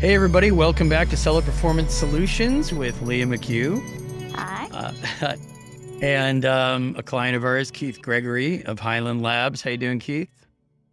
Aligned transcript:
Hey, 0.00 0.14
everybody, 0.14 0.50
welcome 0.50 0.88
back 0.88 1.10
to 1.10 1.16
Seller 1.18 1.42
Performance 1.42 1.92
Solutions 1.92 2.72
with 2.72 3.02
Leah 3.02 3.26
McHugh. 3.26 3.82
Hi. 4.34 4.66
Uh, 4.72 5.36
and 6.02 6.46
um, 6.46 6.94
a 6.96 7.02
client 7.02 7.36
of 7.36 7.44
ours, 7.44 7.70
Keith 7.70 8.00
Gregory 8.00 8.64
of 8.64 8.80
Highland 8.80 9.20
Labs. 9.20 9.60
How 9.60 9.68
you 9.68 9.76
doing, 9.76 9.98
Keith? 9.98 10.30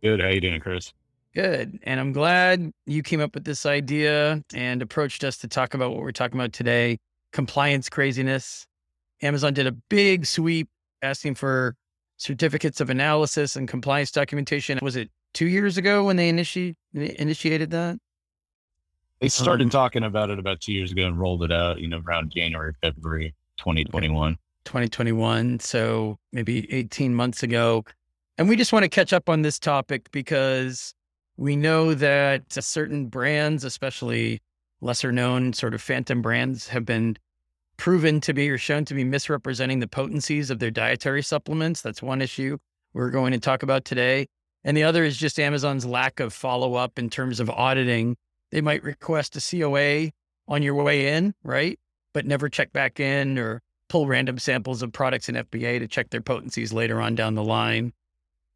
Good. 0.04 0.20
How 0.20 0.28
you 0.28 0.41
doing, 0.41 0.59
Chris? 0.59 0.91
Good. 1.33 1.79
And 1.83 2.01
I'm 2.01 2.12
glad 2.12 2.70
you 2.85 3.01
came 3.01 3.21
up 3.21 3.33
with 3.33 3.46
this 3.46 3.66
idea 3.66 4.43
and 4.54 4.82
approached 4.82 5.24
us 5.24 5.38
to 5.38 5.48
talk 5.48 5.74
about 5.74 5.92
what 5.92 6.02
we're 6.02 6.12
talking 6.12 6.38
about 6.38 6.52
today 6.52 6.98
compliance 7.32 7.88
craziness. 7.88 8.68
Amazon 9.21 9.54
did 9.54 9.68
a 9.68 9.71
big 9.71 10.26
sweep 10.26 10.68
asking 11.02 11.36
for 11.36 11.76
certificates 12.18 12.82
of 12.82 12.89
analysis 12.89 13.55
and 13.55 13.70
compliance 13.70 14.12
documentation. 14.12 14.78
Was 14.82 14.98
it 14.98 15.10
two 15.34 15.48
years 15.48 15.78
ago 15.78 16.04
when 16.04 16.18
they 16.18 16.30
initi- 16.30 16.76
initiated 16.94 17.71
that? 17.71 18.00
They 19.20 19.29
started 19.29 19.65
Um, 19.65 19.69
talking 19.69 20.04
about 20.04 20.29
it 20.29 20.37
about 20.37 20.61
two 20.61 20.73
years 20.73 20.92
ago 20.92 21.05
and 21.07 21.19
rolled 21.19 21.43
it 21.43 21.51
out, 21.51 21.79
you 21.79 21.87
know, 21.87 22.01
around 22.05 22.32
January, 22.32 22.73
February 22.82 23.33
2021. 23.57 24.37
2021. 24.65 25.59
So 25.59 26.19
maybe 26.32 26.71
18 26.71 27.15
months 27.15 27.42
ago. 27.42 27.83
And 28.37 28.47
we 28.47 28.56
just 28.56 28.71
want 28.73 28.83
to 28.83 28.89
catch 28.89 29.14
up 29.14 29.29
on 29.29 29.42
this 29.42 29.57
topic 29.57 30.11
because 30.11 30.93
we 31.37 31.56
know 31.56 31.93
that 31.95 32.44
certain 32.52 33.08
brands, 33.08 33.64
especially 33.64 34.39
lesser 34.81 35.11
known 35.11 35.53
sort 35.53 35.73
of 35.73 35.81
phantom 35.81 36.22
brands, 36.22 36.67
have 36.67 36.86
been 36.86 37.17
proven 37.78 38.20
to 38.22 38.34
be 38.34 38.50
or 38.50 38.58
shown 38.58 38.86
to 38.86 38.94
be 38.94 39.03
misrepresenting 39.03 39.80
the 39.80 39.88
potencies 39.88 40.52
of 40.52 40.59
their 40.59 40.72
dietary 40.72 41.23
supplements. 41.23 41.81
That's 41.81 42.02
one 42.02 42.22
issue 42.22 42.58
we're 42.94 43.09
going 43.09 43.31
to 43.31 43.39
talk 43.39 43.64
about 43.64 43.86
today. 43.86 44.28
And 44.64 44.75
the 44.75 44.84
other 44.84 45.03
is 45.03 45.17
just 45.17 45.39
Amazon's 45.39 45.86
lack 45.86 46.20
of 46.20 46.34
follow 46.34 46.75
up 46.75 47.00
in 47.00 47.09
terms 47.09 47.39
of 47.39 47.50
auditing. 47.50 48.16
They 48.52 48.61
might 48.61 48.83
request 48.83 49.36
a 49.36 49.42
COA 49.42 50.11
on 50.47 50.64
your 50.64 50.75
way 50.75 51.16
in, 51.16 51.33
right? 51.44 51.80
But 52.14 52.26
never 52.26 52.50
check 52.50 52.72
back 52.72 53.00
in 53.00 53.38
or 53.38 53.62
pull 53.90 54.08
random 54.08 54.40
samples 54.40 54.81
of 54.81 54.92
products 54.92 55.30
in 55.30 55.36
FBA 55.36 55.80
to 55.80 55.88
check 55.88 56.09
their 56.09 56.22
potencies 56.22 56.73
later 56.73 57.02
on 57.02 57.16
down 57.16 57.36
the 57.36 57.44
line. 57.44 57.94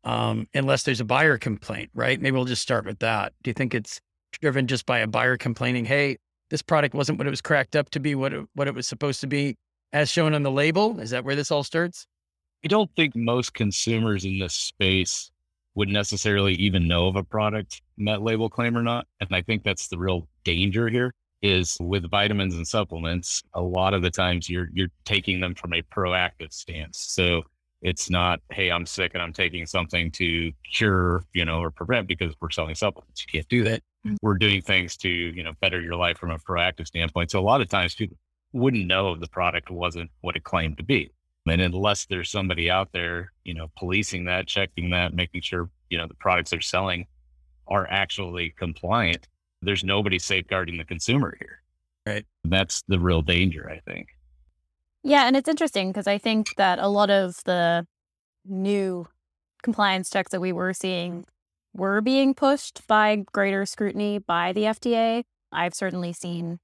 Um, 0.04 0.48
unless 0.54 0.84
there's 0.84 1.00
a 1.00 1.06
buyer 1.06 1.38
complaint, 1.38 1.92
right? 1.94 2.20
Maybe 2.20 2.36
we'll 2.36 2.46
just 2.46 2.62
start 2.62 2.86
with 2.86 3.00
that. 3.00 3.34
Do 3.44 3.50
you 3.50 3.54
think 3.54 3.76
it's 3.76 4.02
driven 4.42 4.68
just 4.68 4.86
by 4.86 5.00
a 5.00 5.08
buyer 5.08 5.38
complaining, 5.38 5.86
hey, 5.86 6.18
this 6.50 6.62
product 6.62 6.96
wasn't 6.96 7.18
what 7.18 7.28
it 7.28 7.30
was 7.30 7.42
cracked 7.42 7.76
up 7.76 7.90
to 7.92 8.00
be, 8.00 8.16
what 8.16 8.34
it, 8.34 8.46
what 8.56 8.68
it 8.68 8.74
was 8.74 8.88
supposed 8.88 9.22
to 9.22 9.28
be 9.28 9.58
as 9.94 10.10
shown 10.10 10.34
on 10.34 10.44
the 10.44 10.52
label? 10.52 11.00
Is 11.00 11.12
that 11.12 11.24
where 11.24 11.36
this 11.36 11.52
all 11.52 11.64
starts? 11.64 12.08
I 12.64 12.68
don't 12.68 12.90
think 12.96 13.16
most 13.16 13.54
consumers 13.54 14.26
in 14.26 14.40
this 14.40 14.54
space 14.54 15.32
would 15.76 15.90
necessarily 15.90 16.54
even 16.56 16.88
know 16.88 17.08
if 17.08 17.16
a 17.16 17.24
product 17.24 17.82
met 17.98 18.22
label 18.22 18.50
claim 18.50 18.78
or 18.78 18.84
not. 18.84 19.08
And 19.20 19.30
I 19.32 19.42
think 19.42 19.64
that's 19.64 19.88
the 19.88 19.98
real 19.98 20.28
danger 20.44 20.90
here 20.90 21.14
is 21.42 21.78
with 21.80 22.10
vitamins 22.10 22.56
and 22.56 22.68
supplements, 22.68 23.42
a 23.54 23.62
lot 23.62 23.94
of 23.94 24.02
the 24.02 24.12
times 24.12 24.50
you're 24.50 24.68
you're 24.74 24.90
taking 25.06 25.40
them 25.40 25.56
from 25.56 25.74
a 25.74 25.82
proactive 25.84 26.54
stance. 26.54 27.00
So 27.00 27.44
it's 27.82 28.10
not, 28.10 28.40
hey, 28.52 28.72
I'm 28.72 28.86
sick 28.86 29.12
and 29.16 29.24
I'm 29.24 29.34
taking 29.34 29.66
something 29.66 30.12
to 30.12 30.52
cure, 30.72 31.24
you 31.34 31.46
know, 31.46 31.60
or 31.60 31.72
prevent 31.72 32.08
because 32.08 32.34
we're 32.40 32.52
selling 32.52 32.76
supplements. 32.76 33.26
You 33.26 33.40
can't 33.40 33.50
do 33.50 33.64
that. 33.64 33.82
Mm. 34.06 34.18
We're 34.22 34.38
doing 34.38 34.62
things 34.62 34.96
to, 34.98 35.10
you 35.10 35.44
know, 35.44 35.54
better 35.62 35.82
your 35.82 35.96
life 35.96 36.18
from 36.18 36.30
a 36.30 36.38
proactive 36.38 36.86
standpoint. 36.86 37.32
So 37.32 37.40
a 37.40 37.42
lot 37.42 37.60
of 37.62 37.70
times 37.70 37.96
people 37.96 38.18
wouldn't 38.54 38.86
know 38.86 39.14
if 39.14 39.20
the 39.20 39.28
product 39.28 39.72
wasn't 39.72 40.12
what 40.22 40.36
it 40.36 40.44
claimed 40.44 40.78
to 40.78 40.84
be. 40.84 41.10
And 41.48 41.62
unless 41.62 42.06
there's 42.06 42.30
somebody 42.30 42.70
out 42.70 42.90
there, 42.94 43.32
you 43.44 43.54
know, 43.54 43.72
policing 43.78 44.26
that, 44.26 44.48
checking 44.48 44.92
that, 44.92 45.14
making 45.14 45.42
sure, 45.42 45.70
you 45.90 45.98
know, 45.98 46.08
the 46.08 46.14
products 46.14 46.52
they're 46.52 46.62
selling 46.62 47.08
are 47.68 47.88
actually 47.90 48.54
compliant, 48.58 49.28
there's 49.62 49.84
nobody 49.84 50.20
safeguarding 50.20 50.78
the 50.78 50.84
consumer 50.84 51.36
here. 51.40 51.62
Right. 52.06 52.26
That's 52.44 52.84
the 52.88 53.00
real 53.00 53.22
danger, 53.22 53.70
I 53.70 53.80
think. 53.90 54.10
Yeah, 55.04 55.26
and 55.26 55.36
it's 55.36 55.50
interesting 55.50 55.90
because 55.90 56.08
I 56.08 56.18
think 56.18 56.56
that 56.58 56.78
a 56.78 56.88
lot 56.88 57.10
of 57.10 57.36
the 57.46 57.88
new 58.46 59.08
compliance 59.64 60.10
checks 60.10 60.32
that 60.32 60.42
we 60.42 60.52
were 60.52 60.74
seeing 60.74 61.26
were 61.74 62.02
being 62.02 62.34
pushed 62.34 62.86
by 62.88 63.24
greater 63.32 63.66
scrutiny 63.66 64.20
by 64.20 64.54
the 64.54 64.64
FDA. 64.64 65.24
I've 65.52 65.74
certainly 65.74 66.14
seen 66.14 66.60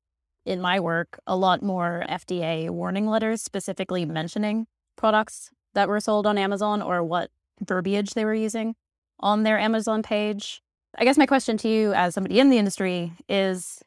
in 0.48 0.62
my 0.62 0.80
work 0.80 1.20
a 1.28 1.36
lot 1.36 1.62
more 1.62 2.06
FDA 2.10 2.70
warning 2.70 3.06
letters 3.06 3.42
specifically 3.42 4.06
mentioning 4.06 4.66
products 4.96 5.52
that 5.74 5.90
were 5.90 6.00
sold 6.00 6.26
on 6.26 6.38
Amazon 6.38 6.82
or 6.82 7.04
what 7.04 7.30
verbiage 7.62 8.14
they 8.14 8.24
were 8.26 8.34
using 8.34 8.76
on 9.20 9.44
their 9.44 9.60
Amazon 9.60 10.02
page. 10.02 10.62
I 10.98 11.04
guess 11.04 11.18
my 11.18 11.26
question 11.26 11.58
to 11.58 11.68
you, 11.68 11.94
as 11.94 12.16
somebody 12.16 12.40
in 12.40 12.50
the 12.50 12.58
industry, 12.58 13.14
is 13.28 13.84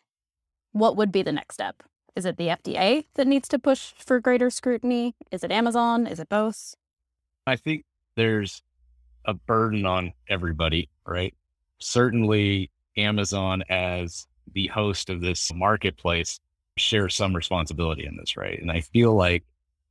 what 0.72 0.96
would 0.96 1.10
be 1.10 1.22
the 1.22 1.32
next 1.32 1.54
step? 1.54 1.82
Is 2.14 2.26
it 2.26 2.36
the 2.36 2.48
FDA 2.48 3.06
that 3.14 3.26
needs 3.26 3.48
to 3.48 3.58
push 3.58 3.92
for 3.96 4.20
greater 4.20 4.50
scrutiny? 4.50 5.14
Is 5.30 5.42
it 5.42 5.50
Amazon? 5.50 6.06
Is 6.06 6.20
it 6.20 6.28
both? 6.28 6.74
I 7.46 7.56
think 7.56 7.84
there's 8.16 8.62
a 9.24 9.34
burden 9.34 9.86
on 9.86 10.12
everybody, 10.28 10.90
right? 11.06 11.34
Certainly, 11.78 12.70
Amazon, 12.96 13.64
as 13.70 14.26
the 14.52 14.66
host 14.66 15.08
of 15.08 15.20
this 15.20 15.52
marketplace, 15.54 16.38
shares 16.80 17.14
some 17.14 17.34
responsibility 17.34 18.06
in 18.06 18.16
this, 18.16 18.36
right? 18.36 18.60
And 18.60 18.70
I 18.70 18.80
feel 18.80 19.14
like 19.14 19.44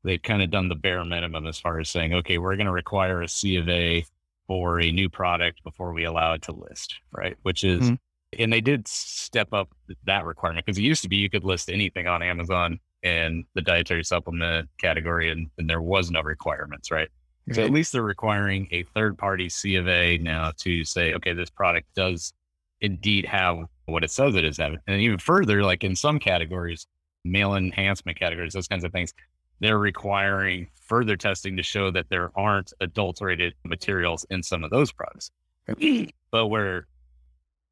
they've 0.03 0.21
kind 0.21 0.41
of 0.41 0.49
done 0.49 0.69
the 0.69 0.75
bare 0.75 1.03
minimum 1.05 1.45
as 1.47 1.59
far 1.59 1.79
as 1.79 1.89
saying, 1.89 2.13
okay, 2.13 2.37
we're 2.37 2.55
going 2.55 2.67
to 2.67 2.71
require 2.71 3.21
a 3.21 3.27
C 3.27 3.57
of 3.57 3.67
A 3.69 4.05
for 4.47 4.79
a 4.79 4.91
new 4.91 5.09
product 5.09 5.63
before 5.63 5.93
we 5.93 6.05
allow 6.05 6.33
it 6.33 6.41
to 6.43 6.51
list, 6.51 6.95
right? 7.11 7.37
Which 7.43 7.63
is, 7.63 7.91
Mhm. 7.91 7.99
and 8.39 8.53
they 8.53 8.61
did 8.61 8.87
step 8.87 9.53
up 9.53 9.69
that 10.05 10.25
requirement 10.25 10.65
because 10.65 10.77
it 10.77 10.83
used 10.83 11.03
to 11.03 11.09
be 11.09 11.17
you 11.17 11.29
could 11.29 11.43
list 11.43 11.69
anything 11.69 12.07
on 12.07 12.23
Amazon 12.23 12.79
in 13.03 13.45
the 13.53 13.61
dietary 13.61 14.03
supplement 14.03 14.67
category 14.79 15.29
and, 15.29 15.47
and 15.57 15.69
there 15.69 15.81
was 15.81 16.11
no 16.11 16.21
requirements, 16.21 16.91
right? 16.91 17.09
So 17.51 17.63
at 17.63 17.71
least 17.71 17.93
they're 17.93 18.03
requiring 18.03 18.67
a 18.71 18.83
third 18.83 19.17
party 19.17 19.49
C 19.49 19.75
of 19.75 19.87
A 19.87 20.17
now 20.19 20.51
to 20.59 20.83
say, 20.85 21.13
okay, 21.15 21.33
this 21.33 21.49
product 21.49 21.87
does 21.95 22.33
indeed 22.81 23.25
have 23.25 23.65
what 23.85 24.03
it 24.03 24.11
says 24.11 24.35
it 24.35 24.45
is 24.45 24.57
having. 24.57 24.79
And 24.87 25.01
even 25.01 25.17
further, 25.17 25.63
like 25.63 25.83
in 25.83 25.95
some 25.95 26.19
categories, 26.19 26.87
male 27.25 27.55
enhancement 27.55 28.19
categories, 28.19 28.53
those 28.53 28.67
kinds 28.67 28.83
of 28.83 28.91
things, 28.91 29.13
they're 29.59 29.79
requiring 29.79 30.67
further 30.81 31.17
testing 31.17 31.57
to 31.57 31.63
show 31.63 31.91
that 31.91 32.07
there 32.09 32.31
aren't 32.35 32.73
adulterated 32.79 33.53
materials 33.65 34.25
in 34.29 34.41
some 34.41 34.63
of 34.63 34.69
those 34.69 34.91
products. 34.91 35.31
but 36.31 36.47
where 36.47 36.87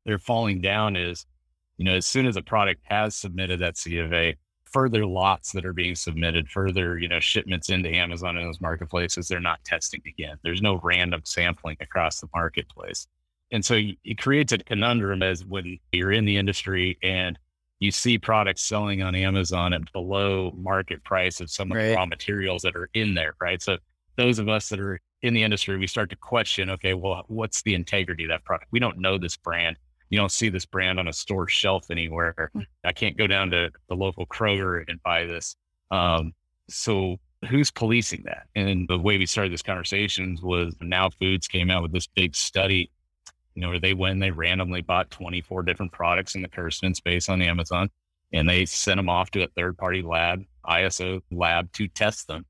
they're 0.06 0.19
falling 0.19 0.62
down 0.62 0.95
is, 0.95 1.25
you 1.78 1.85
know, 1.85 1.95
as 1.95 2.06
soon 2.06 2.25
as 2.25 2.35
a 2.35 2.41
product 2.41 2.81
has 2.84 3.16
submitted 3.16 3.59
that 3.59 3.78
C 3.78 4.00
of 4.00 4.12
A, 4.13 4.35
further 4.66 5.06
lots 5.06 5.51
that 5.53 5.66
are 5.66 5.74
being 5.74 5.95
submitted, 5.95 6.50
further, 6.50 7.00
you 7.00 7.07
know, 7.07 7.19
shipments 7.19 7.69
into 7.69 7.89
Amazon 7.89 8.38
and 8.38 8.45
those 8.45 8.62
marketplaces, 8.62 9.28
they're 9.28 9.39
not 9.39 9.63
testing 9.63 10.01
again. 10.06 10.38
There's 10.44 10.62
no 10.62 10.79
random 10.84 11.22
sampling 11.24 11.78
across 11.79 12.19
the 12.19 12.28
marketplace. 12.34 13.07
And 13.51 13.63
so 13.63 13.79
it 14.03 14.17
creates 14.17 14.51
a 14.51 14.57
conundrum 14.57 15.23
as 15.23 15.45
when 15.45 15.79
you're 15.91 16.11
in 16.11 16.25
the 16.25 16.37
industry 16.37 16.97
and 17.01 17.37
you 17.79 17.91
see 17.91 18.17
products 18.17 18.63
selling 18.63 19.01
on 19.03 19.15
Amazon 19.15 19.71
at 19.73 19.91
below 19.93 20.51
market 20.57 21.03
price 21.03 21.39
of 21.39 21.49
some 21.49 21.71
of 21.71 21.77
Right. 21.77 21.89
the 21.89 21.95
raw 21.95 22.05
materials 22.05 22.63
that 22.63 22.75
are 22.75 22.89
in 22.93 23.13
there, 23.13 23.35
right? 23.39 23.61
So 23.61 23.77
those 24.15 24.39
of 24.39 24.49
us 24.49 24.69
that 24.69 24.79
are 24.79 24.99
in 25.21 25.33
the 25.33 25.43
industry, 25.43 25.77
we 25.77 25.87
start 25.87 26.09
to 26.09 26.15
question, 26.15 26.69
okay, 26.71 26.93
well, 26.93 27.23
what's 27.27 27.61
the 27.61 27.75
integrity 27.75 28.23
of 28.23 28.29
that 28.29 28.43
product? 28.43 28.69
We 28.71 28.79
don't 28.79 28.97
know 28.97 29.17
this 29.17 29.37
brand. 29.37 29.77
You 30.09 30.17
don't 30.17 30.31
see 30.31 30.49
this 30.49 30.65
brand 30.65 30.99
on 30.99 31.07
a 31.07 31.13
store 31.13 31.47
shelf 31.47 31.91
anywhere. 31.91 32.51
I 32.83 32.93
can't 32.93 33.17
go 33.17 33.27
down 33.27 33.51
to 33.51 33.69
the 33.89 33.95
local 33.95 34.25
Kroger 34.25 34.83
and 34.87 35.01
buy 35.03 35.25
this. 35.25 35.55
Um, 35.91 36.33
so 36.69 37.17
who's 37.47 37.71
policing 37.71 38.23
that? 38.25 38.47
And 38.55 38.87
the 38.87 38.97
way 38.97 39.17
we 39.17 39.25
started 39.25 39.53
this 39.53 39.61
conversations 39.61 40.41
was 40.41 40.75
Now 40.81 41.09
Foods 41.09 41.47
came 41.47 41.69
out 41.69 41.83
with 41.83 41.91
this 41.91 42.07
big 42.07 42.35
study, 42.35 42.89
you 43.57 43.62
know, 43.62 43.69
where 43.69 43.79
they 43.79 43.95
went 43.95 44.13
and 44.13 44.22
they 44.22 44.29
randomly 44.29 44.81
bought 44.81 45.09
24 45.09 45.63
different 45.63 45.91
products 45.91 46.35
in 46.35 46.44
the 46.44 46.47
Kirsten 46.47 46.94
space 46.94 47.27
on 47.27 47.42
Amazon 47.42 47.89
and 48.31 48.48
they 48.48 48.65
sent 48.65 48.98
them 48.98 49.09
off 49.09 49.31
to 49.31 49.42
a 49.42 49.48
third 49.48 49.75
party 49.80 50.04
lab, 50.04 50.44
ISO 50.68 51.21
lab 51.31 51.71
to 51.74 51.88
test 51.88 52.27
them. 52.27 52.45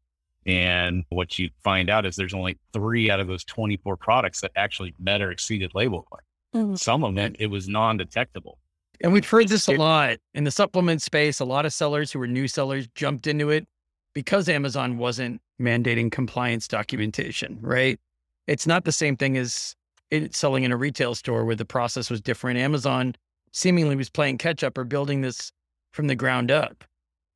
And 0.45 1.05
what 1.07 1.39
you 1.39 1.49
find 1.63 1.89
out 1.89 2.05
is 2.05 2.17
there's 2.17 2.33
only 2.33 2.57
three 2.73 3.09
out 3.09 3.21
of 3.21 3.27
those 3.27 3.45
24 3.45 3.95
products 3.95 4.41
that 4.41 4.51
actually 4.57 4.93
met 4.99 5.21
or 5.21 5.31
exceeded 5.31 5.71
label 5.73 6.01
claim. 6.01 6.71
Mhm. 6.71 6.77
Some 6.77 7.05
of 7.05 7.15
them, 7.15 7.35
it 7.39 7.47
was 7.47 7.69
non 7.69 7.95
detectable. 7.95 8.59
And 8.99 9.13
we've 9.13 9.29
heard 9.29 9.47
this 9.47 9.69
a 9.69 9.77
lot 9.77 10.17
in 10.33 10.43
the 10.43 10.51
supplement 10.51 11.01
space. 11.01 11.39
A 11.39 11.45
lot 11.45 11.65
of 11.65 11.71
sellers 11.71 12.11
who 12.11 12.19
were 12.19 12.27
new 12.27 12.49
sellers 12.49 12.85
jumped 12.95 13.27
into 13.27 13.49
it 13.49 13.65
because 14.13 14.49
Amazon 14.49 14.97
wasn't 14.97 15.41
mandating 15.61 16.11
compliance 16.11 16.67
documentation, 16.67 17.59
right? 17.61 17.97
It's 18.45 18.67
not 18.67 18.83
the 18.83 18.91
same 18.91 19.15
thing 19.15 19.37
as 19.37 19.75
it 20.11 20.33
selling 20.35 20.63
in 20.63 20.71
a 20.71 20.77
retail 20.77 21.15
store 21.15 21.45
where 21.45 21.55
the 21.55 21.65
process 21.65 22.09
was 22.09 22.21
different. 22.21 22.59
Amazon 22.59 23.15
seemingly 23.51 23.95
was 23.95 24.09
playing 24.09 24.37
catch 24.37 24.63
up 24.63 24.77
or 24.77 24.83
building 24.83 25.21
this 25.21 25.51
from 25.91 26.07
the 26.07 26.15
ground 26.15 26.51
up. 26.51 26.83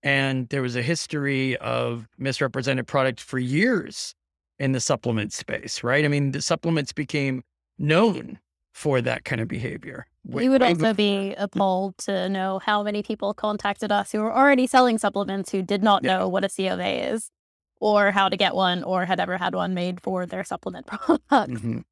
And 0.03 0.49
there 0.49 0.61
was 0.61 0.75
a 0.75 0.81
history 0.81 1.57
of 1.57 2.07
misrepresented 2.17 2.87
product 2.87 3.19
for 3.19 3.37
years 3.39 4.15
in 4.59 4.71
the 4.71 4.79
supplement 4.79 5.33
space, 5.33 5.83
right? 5.83 6.05
I 6.05 6.07
mean, 6.07 6.31
the 6.31 6.41
supplements 6.41 6.91
became 6.93 7.43
known 7.77 8.39
for 8.73 9.01
that 9.01 9.25
kind 9.25 9.41
of 9.41 9.47
behavior. 9.47 10.05
we 10.23 10.47
would 10.47 10.61
also 10.61 10.93
be 10.93 11.33
appalled 11.37 11.97
to 11.97 12.29
know 12.29 12.59
how 12.59 12.83
many 12.83 13.01
people 13.03 13.33
contacted 13.33 13.91
us 13.91 14.11
who 14.11 14.19
were 14.19 14.31
already 14.33 14.65
selling 14.67 14.97
supplements 14.99 15.51
who 15.51 15.61
did 15.63 15.81
not 15.83 16.03
Yeah. 16.03 16.19
know 16.19 16.29
what 16.29 16.43
a 16.43 16.49
COA 16.49 17.11
is 17.13 17.31
or 17.79 18.11
how 18.11 18.29
to 18.29 18.37
get 18.37 18.53
one 18.55 18.83
or 18.83 19.05
had 19.05 19.19
ever 19.19 19.37
had 19.37 19.55
one 19.55 19.73
made 19.73 19.99
for 19.99 20.25
their 20.27 20.43
supplement 20.43 20.85
product. 20.87 21.21
Mhm. 21.29 21.83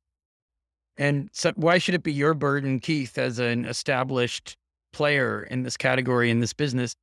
And 1.00 1.30
so 1.32 1.54
why 1.56 1.78
should 1.78 1.96
it 1.96 2.04
be 2.04 2.12
your 2.12 2.34
burden, 2.34 2.82
Keith, 2.82 3.18
as 3.18 3.40
an 3.40 3.64
established 3.64 4.58
player 4.92 5.44
in 5.44 5.64
this 5.64 5.78
category 5.78 6.30
in 6.30 6.42
this 6.42 6.52
business, 6.52 6.94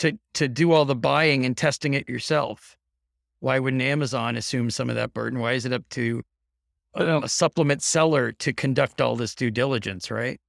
to 0.00 0.18
to 0.34 0.48
do 0.48 0.72
all 0.72 0.84
the 0.84 0.96
buying 0.96 1.46
and 1.46 1.56
testing 1.56 1.94
it 1.94 2.08
yourself? 2.08 2.76
Why 3.38 3.60
wouldn't 3.60 3.82
Amazon 3.82 4.34
assume 4.36 4.70
some 4.70 4.90
of 4.90 4.96
that 4.96 5.14
burden? 5.14 5.38
Why 5.38 5.52
is 5.52 5.64
it 5.64 5.72
up 5.72 5.88
to 5.90 6.24
a, 6.94 7.20
a 7.22 7.28
supplement 7.28 7.82
seller 7.82 8.32
to 8.32 8.52
conduct 8.52 9.00
all 9.00 9.14
this 9.14 9.34
due 9.34 9.52
diligence? 9.52 10.10
Right? 10.10 10.40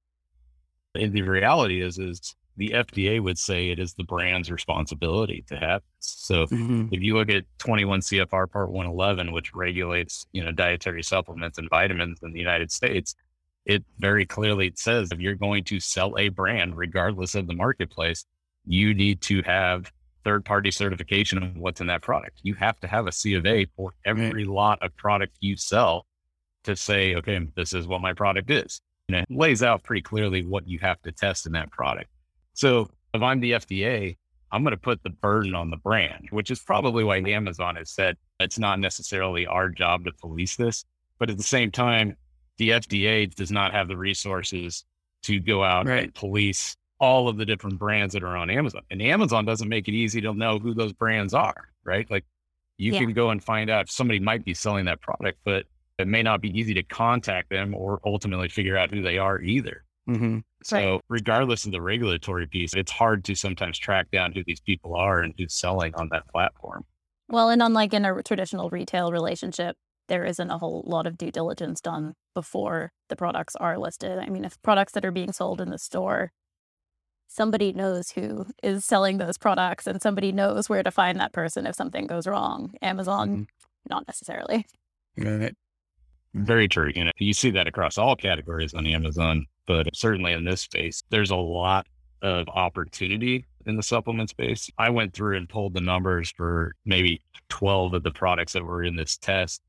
And 0.96 1.12
the 1.12 1.22
reality 1.22 1.80
is, 1.80 2.00
is 2.00 2.34
the 2.58 2.70
FDA 2.70 3.22
would 3.22 3.38
say 3.38 3.70
it 3.70 3.78
is 3.78 3.94
the 3.94 4.04
brand's 4.04 4.50
responsibility 4.50 5.44
to 5.48 5.56
have. 5.56 5.80
This. 5.98 6.14
So 6.18 6.46
Mm-hmm. 6.46 6.88
if 6.92 7.00
you 7.00 7.16
look 7.16 7.30
at 7.30 7.44
21 7.58 8.00
CFR 8.00 8.50
Part 8.50 8.70
111, 8.70 9.32
which 9.32 9.54
regulates, 9.54 10.26
you 10.32 10.44
know, 10.44 10.52
dietary 10.52 11.02
supplements 11.02 11.58
and 11.58 11.70
vitamins 11.70 12.18
in 12.22 12.32
the 12.32 12.38
United 12.40 12.70
States, 12.70 13.14
it 13.64 13.84
very 13.98 14.26
clearly 14.26 14.72
says 14.76 15.10
if 15.12 15.20
you're 15.20 15.34
going 15.34 15.64
to 15.64 15.78
sell 15.78 16.16
a 16.18 16.28
brand, 16.28 16.76
regardless 16.76 17.34
of 17.34 17.46
the 17.46 17.54
marketplace, 17.54 18.24
you 18.66 18.92
need 18.92 19.20
to 19.22 19.42
have 19.42 19.90
third 20.24 20.44
party 20.44 20.70
certification 20.70 21.42
of 21.42 21.56
what's 21.56 21.80
in 21.80 21.86
that 21.86 22.02
product. 22.02 22.40
You 22.42 22.54
have 22.54 22.80
to 22.80 22.86
have 22.86 23.06
a 23.06 23.12
C 23.12 23.34
of 23.34 23.46
A 23.46 23.66
for 23.76 23.92
every 24.04 24.44
lot 24.44 24.82
of 24.82 24.96
product 24.96 25.36
you 25.40 25.56
sell 25.56 26.06
to 26.64 26.74
say, 26.76 27.14
okay, 27.14 27.46
this 27.54 27.72
is 27.72 27.86
what 27.86 28.00
my 28.00 28.12
product 28.12 28.50
is. 28.50 28.80
And 29.08 29.16
it 29.16 29.26
lays 29.30 29.62
out 29.62 29.84
pretty 29.84 30.02
clearly 30.02 30.44
what 30.44 30.68
you 30.68 30.78
have 30.80 31.00
to 31.02 31.12
test 31.12 31.46
in 31.46 31.52
that 31.52 31.70
product. 31.70 32.10
So 32.58 32.90
if 33.14 33.22
I'm 33.22 33.38
the 33.38 33.52
FDA, 33.52 34.16
I'm 34.50 34.64
going 34.64 34.72
to 34.72 34.76
put 34.76 35.00
the 35.04 35.10
burden 35.10 35.54
on 35.54 35.70
the 35.70 35.76
brand, 35.76 36.26
which 36.30 36.50
is 36.50 36.58
probably 36.58 37.04
why 37.04 37.18
Amazon 37.18 37.76
has 37.76 37.88
said 37.88 38.16
it's 38.40 38.58
not 38.58 38.80
necessarily 38.80 39.46
our 39.46 39.68
job 39.68 40.04
to 40.06 40.12
police 40.12 40.56
this. 40.56 40.84
But 41.20 41.30
at 41.30 41.36
the 41.36 41.44
same 41.44 41.70
time, 41.70 42.16
the 42.56 42.70
FDA 42.70 43.32
does 43.32 43.52
not 43.52 43.72
have 43.72 43.86
the 43.86 43.96
resources 43.96 44.84
to 45.22 45.38
go 45.38 45.62
out 45.62 45.86
Right. 45.86 46.02
and 46.02 46.14
police 46.14 46.74
all 46.98 47.28
of 47.28 47.36
the 47.36 47.46
different 47.46 47.78
brands 47.78 48.12
that 48.14 48.24
are 48.24 48.36
on 48.36 48.50
Amazon. 48.50 48.82
And 48.90 49.00
Amazon 49.00 49.44
doesn't 49.44 49.68
make 49.68 49.86
it 49.86 49.92
easy 49.94 50.20
to 50.22 50.34
know 50.34 50.58
who 50.58 50.74
those 50.74 50.92
brands 50.92 51.34
are, 51.34 51.68
right? 51.84 52.10
Like 52.10 52.24
you 52.76 52.92
Yeah. 52.92 52.98
can 52.98 53.12
go 53.12 53.30
and 53.30 53.42
find 53.42 53.70
out 53.70 53.82
if 53.82 53.90
somebody 53.92 54.18
might 54.18 54.44
be 54.44 54.52
selling 54.52 54.86
that 54.86 55.00
product, 55.00 55.38
but 55.44 55.66
it 56.00 56.08
may 56.08 56.24
not 56.24 56.40
be 56.40 56.50
easy 56.58 56.74
to 56.74 56.82
contact 56.82 57.50
them 57.50 57.72
or 57.72 58.00
ultimately 58.04 58.48
figure 58.48 58.76
out 58.76 58.90
who 58.90 59.00
they 59.00 59.16
are 59.16 59.40
either. 59.40 59.84
Mm-hmm. 60.08 60.38
So, 60.62 61.00
regardless 61.08 61.66
of 61.66 61.72
the 61.72 61.80
regulatory 61.80 62.46
piece, 62.46 62.74
it's 62.74 62.90
hard 62.90 63.24
to 63.26 63.34
sometimes 63.34 63.78
track 63.78 64.10
down 64.10 64.32
who 64.32 64.42
these 64.44 64.60
people 64.60 64.96
are 64.96 65.20
and 65.20 65.32
who's 65.38 65.54
selling 65.54 65.94
on 65.94 66.08
that 66.10 66.26
platform. 66.28 66.84
Well, 67.28 67.50
and 67.50 67.62
unlike 67.62 67.94
in 67.94 68.04
a 68.04 68.22
traditional 68.22 68.70
retail 68.70 69.12
relationship, 69.12 69.76
there 70.08 70.24
isn't 70.24 70.50
a 70.50 70.58
whole 70.58 70.82
lot 70.86 71.06
of 71.06 71.16
due 71.16 71.30
diligence 71.30 71.80
done 71.80 72.14
before 72.34 72.92
the 73.08 73.16
products 73.16 73.54
are 73.56 73.78
listed. 73.78 74.18
I 74.18 74.28
mean, 74.28 74.44
if 74.44 74.60
products 74.62 74.92
that 74.92 75.04
are 75.04 75.12
being 75.12 75.32
sold 75.32 75.60
in 75.60 75.70
the 75.70 75.78
store, 75.78 76.32
somebody 77.28 77.72
knows 77.72 78.10
who 78.10 78.46
is 78.62 78.84
selling 78.84 79.18
those 79.18 79.38
products 79.38 79.86
and 79.86 80.02
somebody 80.02 80.32
knows 80.32 80.68
where 80.68 80.82
to 80.82 80.90
find 80.90 81.20
that 81.20 81.32
person 81.32 81.66
if 81.66 81.74
something 81.74 82.06
goes 82.06 82.26
wrong. 82.26 82.74
Amazon, 82.82 83.30
mm-hmm. 83.30 83.42
not 83.88 84.06
necessarily. 84.08 84.66
Right. 85.16 85.54
Very 86.34 86.68
true. 86.68 86.92
You 86.94 87.04
know, 87.04 87.12
you 87.18 87.32
see 87.32 87.50
that 87.52 87.66
across 87.66 87.98
all 87.98 88.14
categories 88.16 88.74
on 88.74 88.86
Amazon, 88.86 89.46
but 89.66 89.88
certainly 89.94 90.32
in 90.32 90.44
this 90.44 90.60
space, 90.60 91.02
there's 91.10 91.30
a 91.30 91.36
lot 91.36 91.86
of 92.22 92.48
opportunity 92.48 93.46
in 93.66 93.76
the 93.76 93.82
supplement 93.82 94.30
space. 94.30 94.70
I 94.78 94.90
went 94.90 95.14
through 95.14 95.36
and 95.36 95.48
pulled 95.48 95.74
the 95.74 95.80
numbers 95.80 96.32
for 96.36 96.74
maybe 96.84 97.22
12 97.48 97.94
of 97.94 98.02
the 98.02 98.10
products 98.10 98.52
that 98.52 98.64
were 98.64 98.82
in 98.82 98.96
this 98.96 99.16
test. 99.16 99.62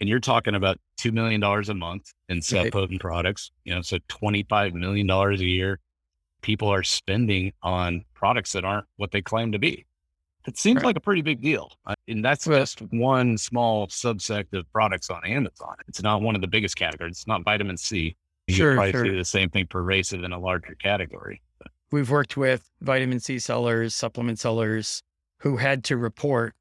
And 0.00 0.08
you're 0.08 0.20
talking 0.20 0.54
about 0.54 0.78
$2 1.00 1.12
million 1.12 1.42
a 1.42 1.74
month 1.74 2.12
in 2.28 2.40
sub 2.40 2.64
Right. 2.64 2.72
potent 2.72 3.00
products, 3.00 3.50
you 3.64 3.74
know, 3.74 3.82
so 3.82 3.98
$25 4.08 4.74
million 4.74 5.10
a 5.10 5.32
year. 5.34 5.80
People 6.40 6.68
are 6.68 6.84
spending 6.84 7.52
on 7.62 8.04
products 8.14 8.52
that 8.52 8.64
aren't 8.64 8.86
what 8.96 9.10
they 9.10 9.22
claim 9.22 9.50
to 9.52 9.58
be. 9.58 9.86
It 10.46 10.56
seems 10.56 10.76
Right. 10.76 10.86
like 10.86 10.96
a 10.96 11.00
pretty 11.00 11.22
big 11.22 11.40
deal. 11.42 11.72
And 12.06 12.24
that's 12.24 12.44
just 12.46 12.80
one 12.92 13.36
small 13.36 13.86
subset 13.88 14.46
of 14.52 14.70
products 14.72 15.10
on 15.10 15.24
Amazon. 15.26 15.74
It's 15.88 16.02
not 16.02 16.22
one 16.22 16.34
of 16.34 16.40
the 16.40 16.46
biggest 16.46 16.76
categories. 16.76 17.12
It's 17.18 17.26
not 17.26 17.44
vitamin 17.44 17.76
C. 17.76 18.16
You 18.46 18.54
Sure, 18.54 18.74
probably 18.74 18.92
sure. 18.92 19.04
see 19.04 19.16
the 19.16 19.24
same 19.24 19.50
thing 19.50 19.66
pervasive 19.66 20.24
in 20.24 20.32
a 20.32 20.38
larger 20.38 20.74
category. 20.76 21.42
We've 21.90 22.08
worked 22.08 22.36
with 22.36 22.70
vitamin 22.80 23.20
C 23.20 23.38
sellers, 23.38 23.94
supplement 23.94 24.38
sellers 24.38 25.02
who 25.38 25.56
had 25.58 25.84
to 25.84 25.96
report 25.96 26.54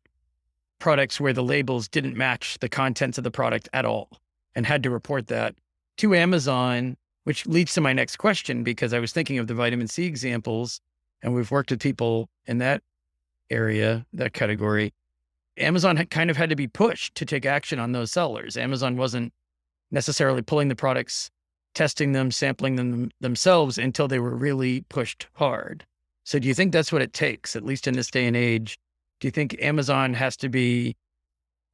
products 0.80 1.20
where 1.20 1.34
the 1.34 1.44
labels 1.44 1.88
didn't 1.88 2.16
match 2.18 2.58
the 2.60 2.70
contents 2.70 3.18
of 3.18 3.24
the 3.24 3.32
product 3.32 3.70
at 3.74 3.86
all 3.86 4.10
and 4.54 4.66
had 4.66 4.84
to 4.84 4.90
report 4.90 5.28
that 5.28 5.56
to 5.98 6.14
Amazon, 6.14 6.98
which 7.24 7.46
leads 7.48 7.74
to 7.74 7.82
my 7.82 7.94
next 7.94 8.18
question 8.18 8.64
because 8.64 8.94
I 8.94 9.00
was 9.00 9.12
thinking 9.14 9.38
of 9.40 9.48
the 9.48 9.54
vitamin 9.54 9.88
C 9.88 10.06
examples 10.06 10.82
and 11.22 11.34
we've 11.34 11.50
worked 11.52 11.72
with 11.72 11.80
people 11.82 12.30
in 12.46 12.58
that 12.60 12.84
area, 13.50 14.06
that 14.14 14.34
category. 14.34 14.94
Amazon 15.58 15.98
had 15.98 16.10
kind 16.10 16.30
of 16.30 16.38
had 16.38 16.50
to 16.50 16.56
be 16.56 16.68
pushed 16.68 17.16
to 17.16 17.26
take 17.26 17.46
action 17.46 17.80
on 17.80 17.92
those 17.92 18.12
sellers. 18.12 18.58
Amazon 18.58 18.96
wasn't 18.96 19.34
necessarily 19.92 20.42
pulling 20.42 20.68
the 20.68 20.76
products 20.76 21.32
testing 21.78 22.12
them, 22.12 22.32
sampling 22.32 22.76
them 22.76 23.12
themselves 23.22 23.78
until 23.78 24.08
they 24.08 24.20
were 24.20 24.36
really 24.36 24.82
pushed 24.90 25.28
hard. 25.34 25.86
So, 26.24 26.40
do 26.40 26.48
you 26.48 26.54
think 26.54 26.74
that's 26.74 26.92
what 26.92 27.04
it 27.04 27.14
takes, 27.14 27.56
at 27.56 27.64
least 27.64 27.88
in 27.88 27.94
this 27.94 28.10
day 28.10 28.26
and 28.26 28.36
age? 28.36 28.80
Do 29.20 29.28
you 29.28 29.32
think 29.32 29.56
Amazon 29.62 30.14
has 30.16 30.36
to 30.38 30.50
be 30.50 30.96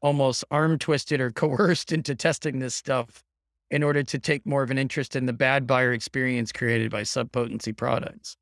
almost 0.02 0.44
arm 0.52 0.78
twisted 0.78 1.22
or 1.22 1.32
coerced 1.42 1.92
into 1.92 2.16
testing 2.16 2.60
this 2.60 2.76
stuff 2.76 3.24
in 3.72 3.82
order 3.82 4.04
to 4.04 4.20
take 4.20 4.46
more 4.46 4.62
of 4.62 4.70
an 4.70 4.78
interest 4.78 5.16
in 5.16 5.26
the 5.26 5.34
bad 5.34 5.66
buyer 5.66 5.94
experience 5.94 6.52
created 6.52 6.92
by 6.92 7.02
subpotency 7.02 7.76
products? 7.76 8.36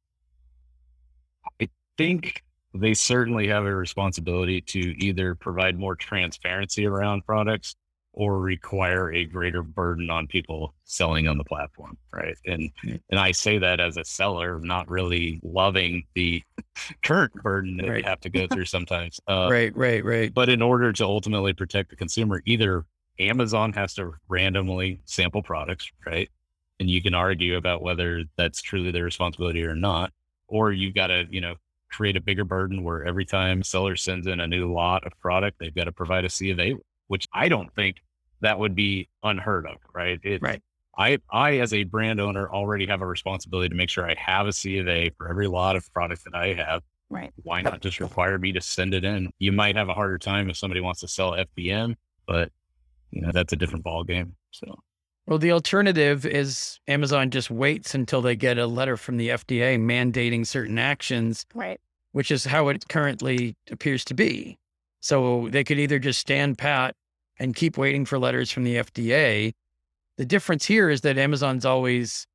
I 1.62 1.70
think 1.98 2.44
they 2.74 2.94
certainly 2.94 3.48
have 3.48 3.66
a 3.66 3.76
responsibility 3.76 4.62
to 4.62 4.80
either 5.04 5.36
provide 5.36 5.78
more 5.78 5.96
transparency 5.96 6.86
around 6.86 7.26
products 7.26 7.76
or 8.14 8.40
require 8.40 9.12
a 9.14 9.24
greater 9.26 9.64
burden 9.64 10.10
on 10.10 10.28
people 10.28 10.74
selling 10.84 11.28
on 11.30 11.38
the 11.38 11.44
platform 11.46 11.98
right 12.12 12.36
and 12.46 12.70
and 12.84 13.20
i 13.20 13.32
say 13.32 13.58
that 13.58 13.80
as 13.80 13.96
a 13.96 14.04
seller 14.04 14.60
not 14.60 14.90
really 14.90 15.40
loving 15.44 16.04
the 16.14 16.42
current 17.04 17.32
burden 17.36 17.78
that 17.78 17.88
Right. 17.88 17.98
you 18.00 18.04
have 18.04 18.20
to 18.22 18.30
go 18.30 18.48
through 18.48 18.66
sometimes 18.78 19.20
uh, 19.30 19.48
right, 19.50 19.76
right, 19.78 20.04
right. 20.04 20.34
but 20.34 20.50
in 20.50 20.62
order 20.62 20.92
to 20.92 21.06
ultimately 21.06 21.54
protect 21.54 21.90
the 21.90 21.96
consumer 21.96 22.42
either 22.46 22.84
amazon 23.20 23.72
has 23.74 23.94
to 23.94 24.12
randomly 24.28 25.00
sample 25.06 25.42
products 25.42 25.90
right 26.06 26.30
and 26.82 26.90
you 26.90 27.02
can 27.02 27.14
argue 27.14 27.56
about 27.56 27.82
whether 27.82 28.24
that's 28.38 28.62
truly 28.62 28.92
their 28.92 29.04
responsibility 29.06 29.64
or 29.64 29.76
not 29.76 30.12
or 30.48 30.74
you've 30.74 30.96
got 30.96 31.08
to 31.08 31.26
you 31.30 31.40
know 31.40 31.56
create 31.92 32.18
a 32.18 32.22
bigger 32.22 32.46
burden 32.46 32.84
where 32.84 33.04
every 33.06 33.26
time 33.26 33.64
seller 33.64 33.96
sends 33.96 34.28
in 34.28 34.40
a 34.40 34.48
new 34.48 34.72
lot 34.72 35.06
of 35.06 35.18
product 35.20 35.58
they've 35.60 35.76
got 35.76 35.86
to 35.86 35.92
provide 35.92 36.26
a 36.26 36.30
c 36.30 36.50
of 36.52 36.60
a 36.60 36.76
which 37.08 37.28
i 37.34 37.48
don't 37.50 37.74
think 37.76 37.98
that 38.42 38.58
would 38.58 38.76
be 38.76 39.08
unheard 39.24 39.66
of 39.66 39.78
right 39.94 40.20
it, 40.24 40.42
Right. 40.42 40.62
I, 40.98 41.20
I, 41.32 41.60
as 41.60 41.74
a 41.74 41.84
brand 41.84 42.20
owner, 42.20 42.50
already 42.52 42.86
have 42.88 43.02
a 43.02 43.08
responsibility 43.08 43.70
to 43.70 43.76
make 43.76 43.90
sure 43.90 44.10
I 44.10 44.14
have 44.18 44.48
a 44.48 44.52
C 44.52 44.78
of 44.78 44.88
A 44.88 45.10
for 45.18 45.30
every 45.30 45.48
lot 45.48 45.76
of 45.76 45.92
product 45.94 46.26
that 46.26 46.36
I 46.36 46.54
have. 46.54 46.84
Right. 47.10 47.32
Why 47.44 47.62
not 47.62 47.82
just 47.82 48.00
require 48.00 48.38
me 48.38 48.52
to 48.54 48.62
send 48.62 48.94
it 48.94 49.04
in? 49.04 49.30
You 49.40 49.52
might 49.52 49.76
have 49.76 49.90
a 49.90 49.94
harder 49.94 50.18
time 50.18 50.50
if 50.50 50.58
somebody 50.58 50.82
wants 50.82 51.02
to 51.02 51.08
sell 51.08 51.32
FBM, 51.32 51.96
but 52.28 52.52
you 53.12 53.22
know 53.22 53.32
that's 53.34 53.54
a 53.54 53.56
different 53.56 53.84
ball 53.84 54.04
game. 54.04 54.36
So 54.52 54.80
Well, 55.28 55.38
the 55.38 55.52
alternative 55.52 56.26
is 56.26 56.80
Amazon 56.88 57.30
just 57.30 57.50
waits 57.52 57.94
until 57.94 58.22
they 58.22 58.36
get 58.36 58.58
a 58.58 58.66
letter 58.68 58.98
from 58.98 59.18
the 59.18 59.30
FDA 59.30 59.78
mandating 59.80 60.46
certain 60.46 60.78
actions 60.80 61.46
Right. 61.54 61.80
which 62.12 62.32
is 62.32 62.44
how 62.46 62.68
it 62.70 62.88
currently 62.90 63.56
appears 63.70 64.04
to 64.06 64.14
be. 64.14 64.58
So 65.00 65.48
they 65.50 65.64
could 65.64 65.80
either 65.80 66.00
just 66.00 66.20
stand 66.20 66.58
pat 66.58 66.96
and 67.40 67.56
keep 67.56 67.78
waiting 67.78 68.06
for 68.06 68.20
letters 68.20 68.52
from 68.52 68.64
the 68.64 68.76
FDA. 68.78 69.54
The 70.18 70.26
difference 70.26 70.66
here 70.66 70.90
is 70.90 71.02
that 71.02 71.18
Amazon's 71.18 71.66
always 71.66 72.28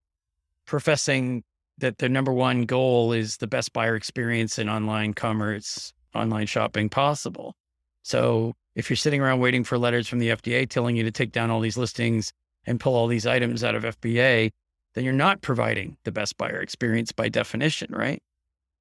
professing 0.64 1.44
that 1.78 1.98
their 1.98 2.08
number 2.08 2.32
one 2.32 2.62
goal 2.62 3.12
is 3.12 3.36
the 3.36 3.46
best 3.46 3.72
buyer 3.72 3.94
experience 3.96 4.58
in 4.58 4.68
online 4.68 5.12
commerce, 5.14 5.92
online 6.14 6.46
shopping 6.46 6.88
possible. 6.88 7.54
So 8.02 8.54
if 8.74 8.88
you're 8.88 8.96
sitting 8.96 9.20
around 9.20 9.40
waiting 9.40 9.62
for 9.62 9.76
letters 9.76 10.08
from 10.08 10.18
the 10.18 10.30
FDA 10.30 10.68
telling 10.68 10.96
you 10.96 11.04
to 11.04 11.10
take 11.10 11.32
down 11.32 11.50
all 11.50 11.60
these 11.60 11.76
listings 11.76 12.32
and 12.66 12.80
pull 12.80 12.94
all 12.94 13.06
these 13.06 13.26
items 13.26 13.62
out 13.64 13.74
of 13.74 13.84
FBA, 13.84 14.50
then 14.94 15.04
you're 15.04 15.12
not 15.12 15.40
providing 15.42 15.96
the 16.04 16.12
best 16.12 16.36
buyer 16.36 16.60
experience 16.60 17.12
by 17.12 17.28
definition, 17.28 17.92
right? 17.94 18.22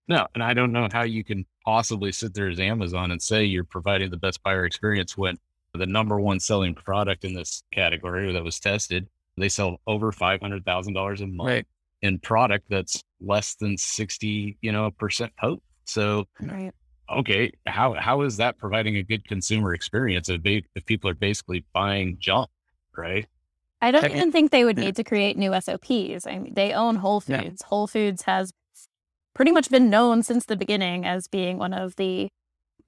no, 0.08 0.28
and 0.36 0.44
I 0.44 0.54
don't 0.54 0.72
know 0.72 0.88
how 0.92 1.02
you 1.04 1.24
can 1.24 1.46
possibly 1.66 2.12
sit 2.12 2.34
there 2.36 2.48
as 2.48 2.60
Amazon 2.60 3.10
and 3.12 3.20
say 3.22 3.44
you're 3.44 3.64
providing 3.64 4.12
the 4.12 4.18
best 4.18 4.42
buyer 4.44 4.64
experience 4.66 5.18
when 5.18 5.38
the 5.74 5.88
number 5.88 6.20
one 6.20 6.40
selling 6.40 6.76
product 6.76 7.26
in 7.26 7.34
this 7.34 7.64
category 7.74 8.32
that 8.32 8.44
was 8.44 8.60
tested, 8.60 9.08
they 9.36 9.50
sell 9.50 9.78
over 9.88 10.12
five 10.12 10.40
hundred 10.42 10.64
thousand 10.64 10.94
dollars 10.94 11.22
a 11.22 11.28
month. 11.28 11.48
Right. 11.50 11.66
in 12.04 12.20
product 12.20 12.68
that's 12.70 13.04
less 13.20 13.56
than 13.56 13.78
60, 13.78 14.58
you 14.62 14.72
know, 14.72 14.92
percent 14.92 15.32
potent. 15.38 15.64
So 15.86 16.26
Right. 16.40 16.72
okay, 17.10 17.52
how 17.66 17.94
how 17.96 18.22
is 18.22 18.38
that 18.38 18.58
providing 18.60 18.98
a 18.98 19.04
good 19.04 19.28
consumer 19.28 19.74
experience 19.74 20.30
if 20.30 20.44
they 20.44 20.64
if 20.76 20.86
people 20.86 21.10
are 21.10 21.16
basically 21.16 21.66
buying 21.74 22.18
junk, 22.20 22.50
right? 22.96 23.26
I 23.82 23.92
don't 23.92 24.06
even 24.12 24.32
think 24.32 24.52
they 24.52 24.64
would 24.64 24.78
yeah. 24.78 24.86
need 24.86 24.96
to 24.96 25.04
create 25.04 25.38
new 25.38 25.52
SOPs. 25.60 26.26
I 26.28 26.40
mean, 26.40 26.54
they 26.56 26.74
own 26.74 26.96
Whole 26.98 27.22
Yeah. 27.28 27.42
Foods. 27.42 27.62
Whole 27.64 27.88
Foods 27.88 28.24
has 28.24 28.52
pretty 29.34 29.52
much 29.52 29.70
been 29.70 29.90
known 29.90 30.24
since 30.24 30.46
the 30.46 30.56
beginning 30.56 31.06
as 31.06 31.28
being 31.28 31.58
one 31.58 31.74
of 31.74 31.96
the 31.98 32.30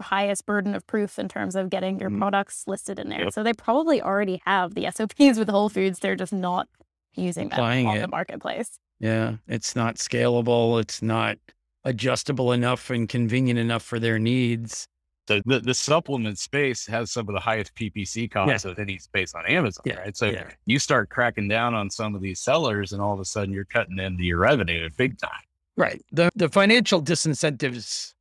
highest 0.02 0.46
burden 0.46 0.76
of 0.76 0.86
proof 0.88 1.18
in 1.20 1.28
terms 1.28 1.56
of 1.56 1.70
getting 1.70 2.00
your 2.00 2.10
Mhm. 2.10 2.20
products 2.20 2.64
listed 2.68 3.00
in 3.00 3.10
there. 3.10 3.24
Yep. 3.26 3.34
So 3.34 3.44
they 3.44 3.54
probably 3.54 4.02
already 4.02 4.42
have 4.46 4.76
the 4.76 4.86
SOPs 4.86 5.38
with 5.38 5.50
Whole 5.50 5.70
Foods. 5.70 6.00
They're 6.00 6.16
just 6.16 6.34
not 6.34 6.68
using 7.16 7.50
them 7.50 7.58
Applying 7.60 7.88
on 7.88 7.98
it. 7.98 8.02
the 8.02 8.08
marketplace. 8.08 8.80
Yeah. 9.00 9.38
It's 9.48 9.76
not 9.76 9.96
scalable. 9.96 10.80
It's 10.80 11.02
not 11.02 11.38
adjustable 11.84 12.52
enough 12.52 12.90
and 12.90 13.10
convenient 13.10 13.60
enough 13.60 13.82
for 13.84 14.00
their 14.00 14.20
needs. 14.20 14.88
So 15.28 15.42
the, 15.46 15.60
the 15.60 15.74
supplement 15.74 16.40
space 16.40 16.88
has 16.88 17.12
some 17.12 17.28
of 17.28 17.34
the 17.34 17.40
highest 17.40 17.76
PPC 17.76 18.32
costs 18.32 18.64
of 18.66 18.80
any 18.80 18.98
space 18.98 19.34
on 19.34 19.46
Amazon, 19.46 19.84
Yeah, 19.86 20.00
right? 20.00 20.16
So 20.16 20.28
yeah. 20.28 20.50
you 20.66 20.80
start 20.80 21.10
cracking 21.10 21.48
down 21.50 21.74
on 21.74 21.90
some 21.90 22.16
of 22.16 22.22
these 22.22 22.40
sellers, 22.40 22.94
and 22.94 23.02
all 23.02 23.14
of 23.14 23.20
a 23.20 23.26
sudden 23.26 23.54
you're 23.54 23.66
cutting 23.66 24.00
into 24.00 24.24
your 24.24 24.40
revenue 24.40 24.90
big 24.98 25.18
time. 25.20 25.32
Right. 25.76 26.04
The 26.12 26.30
the 26.36 26.50
financial 26.50 27.02
disincentives 27.04 28.14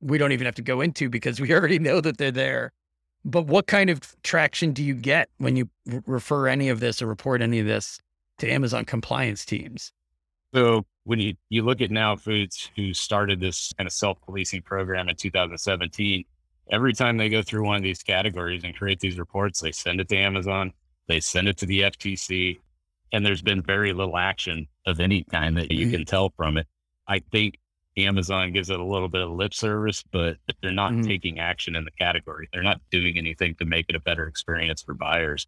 we 0.00 0.18
don't 0.18 0.32
even 0.32 0.44
have 0.44 0.54
to 0.56 0.62
go 0.62 0.80
into 0.80 1.08
because 1.08 1.40
we 1.40 1.52
already 1.54 1.78
know 1.78 2.00
that 2.00 2.18
they're 2.18 2.30
there. 2.30 2.72
But 3.24 3.46
what 3.46 3.66
kind 3.66 3.88
of 3.88 4.00
traction 4.22 4.72
do 4.72 4.82
you 4.82 4.94
get 4.94 5.30
when 5.38 5.56
you 5.56 5.68
r- 5.90 6.02
refer 6.06 6.46
any 6.48 6.68
of 6.68 6.80
this 6.80 7.00
or 7.00 7.06
report 7.06 7.40
any 7.40 7.58
of 7.58 7.66
this 7.66 7.98
to 8.38 8.50
Amazon 8.50 8.84
compliance 8.84 9.46
teams? 9.46 9.92
So 10.54 10.84
when 11.04 11.20
you, 11.20 11.34
you 11.48 11.62
look 11.62 11.80
at 11.80 11.90
Now 11.90 12.16
Foods, 12.16 12.70
who 12.76 12.92
started 12.92 13.40
this 13.40 13.72
kind 13.78 13.86
of 13.86 13.92
self 13.92 14.20
policing 14.26 14.62
program 14.62 15.08
in 15.08 15.16
2017, 15.16 16.24
every 16.70 16.92
time 16.92 17.16
they 17.16 17.28
go 17.28 17.42
through 17.42 17.64
one 17.64 17.76
of 17.76 17.82
these 17.82 18.02
categories 18.02 18.64
and 18.64 18.76
create 18.76 19.00
these 19.00 19.18
reports, 19.18 19.60
they 19.60 19.72
send 19.72 20.00
it 20.00 20.08
to 20.08 20.16
Amazon, 20.16 20.72
they 21.08 21.20
send 21.20 21.48
it 21.48 21.56
to 21.58 21.66
the 21.66 21.80
FTC, 21.82 22.58
and 23.12 23.24
there's 23.24 23.42
been 23.42 23.62
very 23.62 23.92
little 23.92 24.16
action 24.16 24.66
of 24.86 25.00
any 25.00 25.24
kind 25.24 25.56
that 25.56 25.70
you 25.70 25.86
Mhm. 25.86 25.90
can 25.90 26.04
tell 26.04 26.30
from 26.30 26.56
it. 26.56 26.66
I 27.06 27.18
think 27.18 27.58
Amazon 27.96 28.52
gives 28.52 28.70
it 28.70 28.80
a 28.80 28.84
little 28.84 29.08
bit 29.08 29.20
of 29.22 29.30
lip 29.30 29.54
service, 29.54 30.02
but 30.10 30.38
they're 30.60 30.72
not 30.72 30.92
Mhm. 30.92 31.06
taking 31.06 31.38
action 31.38 31.76
in 31.76 31.84
the 31.84 31.90
category. 31.92 32.48
They're 32.52 32.62
not 32.62 32.80
doing 32.90 33.16
anything 33.16 33.54
to 33.56 33.64
make 33.64 33.86
it 33.88 33.94
a 33.94 34.00
better 34.00 34.26
experience 34.26 34.82
for 34.82 34.94
buyers 34.94 35.46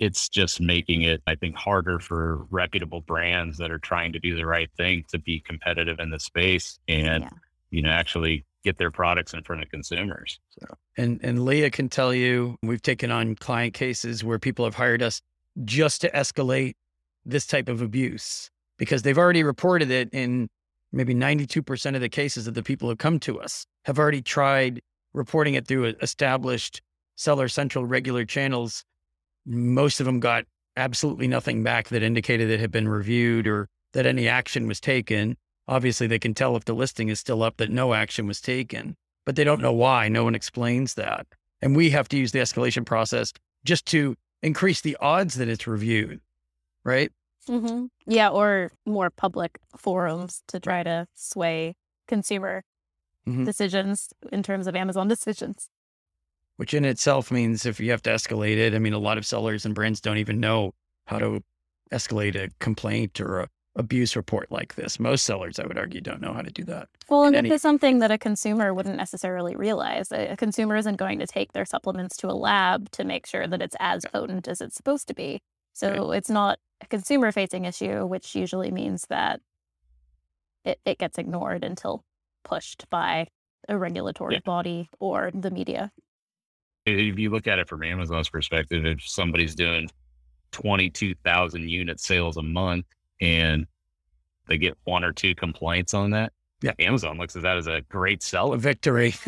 it's 0.00 0.28
just 0.28 0.60
making 0.60 1.02
it, 1.02 1.22
I 1.28 1.36
think, 1.36 1.54
harder 1.54 2.00
for 2.00 2.46
reputable 2.50 3.00
brands 3.02 3.58
that 3.58 3.70
are 3.70 3.78
trying 3.78 4.12
to 4.14 4.18
do 4.18 4.34
the 4.34 4.44
right 4.44 4.68
thing 4.76 5.04
to 5.10 5.18
be 5.20 5.38
competitive 5.38 6.00
in 6.00 6.10
the 6.10 6.18
space 6.18 6.80
and, 6.88 7.22
Yeah. 7.22 7.30
you 7.70 7.80
know, 7.82 7.90
actually 7.90 8.44
get 8.64 8.78
their 8.78 8.90
products 8.90 9.34
in 9.34 9.42
front 9.42 9.62
of 9.62 9.68
consumers. 9.68 10.40
So 10.58 10.74
And 10.96 11.20
and 11.22 11.44
Leah 11.44 11.70
can 11.70 11.88
tell 11.88 12.14
you 12.14 12.56
we've 12.62 12.82
taken 12.82 13.10
on 13.10 13.36
client 13.36 13.74
cases 13.74 14.24
where 14.24 14.38
people 14.38 14.64
have 14.64 14.74
hired 14.74 15.02
us 15.02 15.20
just 15.64 16.00
to 16.00 16.10
escalate 16.10 16.74
this 17.24 17.46
type 17.46 17.68
of 17.68 17.80
abuse 17.80 18.50
because 18.78 19.02
they've 19.02 19.18
already 19.18 19.44
reported 19.44 19.90
it 19.90 20.08
in 20.12 20.48
maybe 20.92 21.14
92% 21.14 21.94
of 21.94 22.00
the 22.00 22.08
cases 22.08 22.46
of 22.46 22.54
the 22.54 22.62
people 22.62 22.88
who 22.88 22.96
come 22.96 23.18
to 23.20 23.40
us 23.40 23.66
have 23.84 23.98
already 23.98 24.22
tried 24.22 24.80
reporting 25.12 25.54
it 25.54 25.66
through 25.66 25.94
established 26.02 26.82
seller 27.16 27.48
central 27.48 27.84
regular 27.84 28.24
channels. 28.24 28.84
Most 29.46 30.00
of 30.00 30.06
them 30.06 30.20
got 30.20 30.44
absolutely 30.76 31.28
nothing 31.28 31.62
back 31.62 31.88
that 31.88 32.02
indicated 32.02 32.50
it 32.50 32.60
had 32.60 32.70
been 32.70 32.88
reviewed 32.88 33.46
or 33.46 33.68
that 33.92 34.06
any 34.06 34.28
action 34.28 34.66
was 34.66 34.80
taken. 34.80 35.36
Obviously, 35.66 36.06
they 36.06 36.18
can 36.18 36.34
tell 36.34 36.56
if 36.56 36.64
the 36.64 36.74
listing 36.74 37.08
is 37.08 37.18
still 37.20 37.42
up 37.42 37.56
that 37.56 37.70
no 37.70 37.94
action 37.94 38.26
was 38.26 38.40
taken 38.40 38.96
but 39.26 39.36
they 39.36 39.44
don't 39.44 39.62
know 39.62 39.72
why. 39.72 40.06
No 40.06 40.22
one 40.24 40.34
explains 40.34 40.94
that. 40.94 41.26
And 41.62 41.74
we 41.74 41.88
have 41.88 42.08
to 42.10 42.16
use 42.18 42.32
the 42.32 42.40
escalation 42.40 42.84
process 42.84 43.32
just 43.64 43.86
to 43.86 44.16
increase 44.42 44.82
the 44.82 44.98
odds 45.00 45.36
that 45.36 45.48
it's 45.48 45.66
reviewed, 45.66 46.20
right? 46.84 47.10
hmm 47.46 47.86
Yeah, 48.06 48.28
or 48.28 48.70
more 48.84 49.08
public 49.08 49.58
forums 49.78 50.42
to 50.48 50.60
try 50.60 50.82
to 50.82 51.06
sway 51.14 51.74
consumer 52.06 52.64
Mhm. 53.26 53.46
decisions 53.46 54.10
in 54.30 54.42
terms 54.42 54.66
of 54.66 54.76
Amazon 54.76 55.08
decisions. 55.08 55.70
Which 56.56 56.74
in 56.74 56.84
itself 56.84 57.30
means 57.30 57.64
if 57.64 57.80
you 57.80 57.90
have 57.92 58.02
to 58.02 58.10
escalate 58.10 58.58
it, 58.58 58.74
I 58.74 58.78
mean, 58.78 58.92
a 58.92 58.98
lot 58.98 59.16
of 59.16 59.24
sellers 59.24 59.64
and 59.64 59.74
brands 59.74 60.02
don't 60.02 60.18
even 60.18 60.38
know 60.38 60.74
how 61.06 61.18
to 61.18 61.42
escalate 61.90 62.34
a 62.36 62.50
complaint 62.60 63.20
or 63.22 63.40
a 63.40 63.48
abuse 63.76 64.14
report 64.16 64.50
like 64.52 64.74
this. 64.76 65.00
Most 65.00 65.24
sellers, 65.24 65.58
I 65.58 65.66
would 65.66 65.76
argue, 65.78 66.00
don't 66.00 66.20
know 66.20 66.32
how 66.32 66.42
to 66.42 66.50
do 66.50 66.62
that. 66.64 66.88
Well, 67.08 67.24
and 67.24 67.34
any- 67.34 67.48
this 67.48 67.56
is 67.56 67.62
something 67.62 67.98
that 67.98 68.10
a 68.10 68.18
consumer 68.18 68.72
wouldn't 68.72 68.96
necessarily 68.96 69.56
realize. 69.56 70.12
A, 70.12 70.28
a 70.28 70.36
consumer 70.36 70.76
isn't 70.76 70.96
going 70.96 71.18
to 71.18 71.26
take 71.26 71.52
their 71.52 71.64
supplements 71.64 72.16
to 72.18 72.28
a 72.28 72.34
lab 72.34 72.90
to 72.92 73.04
make 73.04 73.26
sure 73.26 73.46
that 73.46 73.60
it's 73.60 73.76
as 73.80 74.04
potent 74.12 74.46
as 74.48 74.60
it's 74.60 74.76
supposed 74.76 75.08
to 75.08 75.14
be. 75.14 75.42
So 75.72 76.12
it's 76.12 76.30
not 76.30 76.60
a 76.80 76.86
consumer 76.86 77.32
facing 77.32 77.64
issue, 77.64 78.06
which 78.06 78.36
usually 78.36 78.70
means 78.70 79.06
that 79.08 79.40
it, 80.64 80.78
it 80.84 80.98
gets 80.98 81.18
ignored 81.18 81.64
until 81.64 82.04
pushed 82.44 82.88
by 82.90 83.26
a 83.68 83.76
regulatory 83.76 84.34
Yeah. 84.34 84.40
body 84.44 84.88
or 85.00 85.30
the 85.34 85.50
media. 85.50 85.90
if 86.86 87.18
you 87.18 87.30
look 87.30 87.46
at 87.48 87.58
it 87.58 87.68
from 87.68 87.82
Amazon's 87.82 88.28
perspective, 88.28 88.84
if 88.84 89.02
somebody's 89.02 89.54
doing 89.54 89.88
22,000 90.52 91.68
unit 91.68 91.98
sales 91.98 92.36
a 92.36 92.42
month 92.42 92.84
and 93.24 93.66
they 94.48 94.58
get 94.58 94.76
one 94.84 95.02
or 95.04 95.12
two 95.12 95.34
complaints 95.34 95.94
on 95.94 96.10
that, 96.10 96.32
Yeah. 96.60 96.72
Amazon 96.78 97.16
looks 97.18 97.34
at 97.34 97.42
that 97.42 97.56
as 97.56 97.66
a 97.66 97.80
great 97.88 98.22
sell. 98.22 98.52
A 98.52 98.58
victory. 98.58 99.14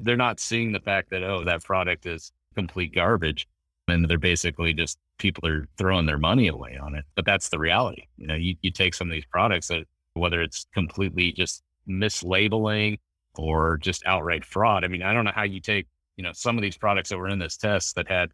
they're 0.00 0.16
not 0.16 0.38
seeing 0.40 0.72
the 0.72 0.80
fact 0.80 1.10
that 1.10 1.22
oh 1.22 1.44
that 1.44 1.64
product 1.64 2.06
is 2.06 2.32
complete 2.54 2.94
garbage 2.94 3.46
and 3.88 4.08
they're 4.08 4.18
basically 4.18 4.72
just 4.72 4.98
people 5.18 5.48
are 5.48 5.66
throwing 5.76 6.06
their 6.06 6.18
money 6.18 6.48
away 6.48 6.76
on 6.76 6.94
it 6.94 7.04
but 7.14 7.24
that's 7.24 7.48
the 7.48 7.58
reality 7.58 8.02
you 8.16 8.26
know 8.26 8.34
you, 8.34 8.54
you 8.62 8.70
take 8.70 8.94
some 8.94 9.08
of 9.08 9.12
these 9.12 9.26
products 9.26 9.68
that 9.68 9.84
whether 10.14 10.42
it's 10.42 10.66
completely 10.74 11.32
just 11.32 11.62
mislabeling 11.88 12.98
or 13.36 13.78
just 13.78 14.04
outright 14.06 14.44
fraud 14.44 14.84
i 14.84 14.88
mean 14.88 15.02
i 15.02 15.12
don't 15.12 15.24
know 15.24 15.32
how 15.34 15.44
you 15.44 15.60
take 15.60 15.86
you 16.16 16.24
know 16.24 16.32
some 16.32 16.56
of 16.56 16.62
these 16.62 16.76
products 16.76 17.08
that 17.08 17.18
were 17.18 17.28
in 17.28 17.38
this 17.38 17.56
test 17.56 17.94
that 17.94 18.08
had 18.08 18.30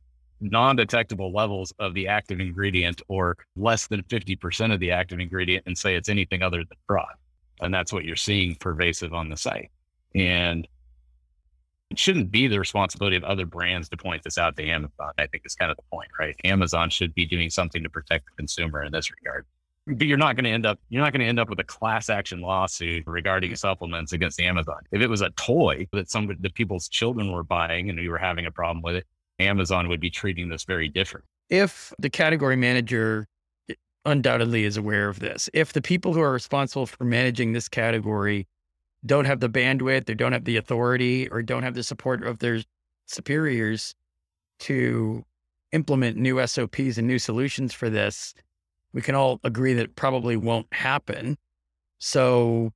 non-detectable 0.50 1.32
levels 1.32 1.72
of 1.78 1.94
the 1.94 2.08
active 2.08 2.40
ingredient 2.40 3.02
or 3.08 3.36
less 3.56 3.86
than 3.86 4.02
50% 4.04 4.72
of 4.72 4.80
the 4.80 4.90
active 4.90 5.20
ingredient 5.20 5.64
and 5.66 5.76
say 5.76 5.94
it's 5.94 6.08
anything 6.08 6.42
other 6.42 6.58
than 6.58 6.76
fraud 6.86 7.14
and 7.60 7.72
that's 7.72 7.92
what 7.92 8.04
you're 8.04 8.16
seeing 8.16 8.54
pervasive 8.56 9.14
on 9.14 9.28
the 9.28 9.36
site 9.36 9.70
and 10.14 10.68
it 11.90 11.98
shouldn't 11.98 12.30
be 12.30 12.48
the 12.48 12.58
responsibility 12.58 13.16
of 13.16 13.24
other 13.24 13.46
brands 13.46 13.88
to 13.88 13.96
point 13.96 14.22
this 14.22 14.38
out 14.38 14.56
to 14.56 14.68
Amazon. 14.68 15.12
I 15.18 15.26
think 15.26 15.44
is 15.44 15.54
kind 15.54 15.70
of 15.70 15.76
the 15.76 15.84
point, 15.92 16.08
right? 16.18 16.34
Amazon 16.44 16.90
should 16.90 17.14
be 17.14 17.26
doing 17.26 17.50
something 17.50 17.82
to 17.82 17.88
protect 17.90 18.26
the 18.26 18.32
consumer 18.36 18.82
in 18.82 18.92
this 18.92 19.10
regard. 19.10 19.46
But 19.86 20.06
you're 20.06 20.18
not 20.18 20.34
going 20.34 20.44
to 20.44 20.50
end 20.50 20.66
up 20.66 20.80
you're 20.88 21.02
not 21.04 21.12
going 21.12 21.20
to 21.20 21.26
end 21.26 21.38
up 21.38 21.50
with 21.50 21.60
a 21.60 21.64
class 21.64 22.08
action 22.08 22.40
lawsuit 22.40 23.04
regarding 23.06 23.54
supplements 23.54 24.12
against 24.12 24.40
Amazon. 24.40 24.78
If 24.92 25.02
it 25.02 25.08
was 25.08 25.20
a 25.20 25.30
toy 25.30 25.86
that 25.92 26.10
some 26.10 26.34
the 26.40 26.50
people's 26.50 26.88
children 26.88 27.30
were 27.30 27.44
buying 27.44 27.90
and 27.90 27.98
you 27.98 28.10
were 28.10 28.18
having 28.18 28.46
a 28.46 28.50
problem 28.50 28.82
with 28.82 28.96
it, 28.96 29.06
Amazon 29.38 29.88
would 29.88 30.00
be 30.00 30.10
treating 30.10 30.48
this 30.48 30.64
very 30.64 30.88
different. 30.88 31.26
if 31.50 31.92
the 31.98 32.10
category 32.10 32.56
manager 32.56 33.26
eh, 33.68 33.74
undoubtedly 34.06 34.64
is 34.64 34.76
aware 34.76 35.08
of 35.08 35.20
this, 35.20 35.50
if 35.52 35.72
the 35.72 35.82
people 35.82 36.14
who 36.14 36.20
are 36.20 36.32
responsible 36.32 36.86
for 36.86 37.04
managing 37.04 37.52
this 37.52 37.68
category 37.68 38.46
don't 39.04 39.26
have 39.26 39.40
the 39.40 39.50
bandwidth 39.50 40.08
or 40.08 40.14
don't 40.14 40.32
have 40.32 40.44
the 40.44 40.56
authority 40.56 41.28
or 41.28 41.42
don't 41.42 41.62
have 41.62 41.74
the 41.74 41.82
support 41.82 42.24
of 42.24 42.38
their 42.38 42.62
superiors 43.06 43.94
to 44.60 45.24
implement 45.72 46.16
new 46.16 46.44
SOPs 46.46 46.96
and 46.96 47.06
new 47.06 47.18
solutions 47.18 47.74
for 47.74 47.90
this, 47.90 48.32
we 48.92 49.02
can 49.02 49.14
all 49.14 49.40
agree 49.44 49.74
that 49.74 49.96
probably 49.96 50.36
won't 50.36 50.72
happen. 50.72 51.36
So, 51.98 52.72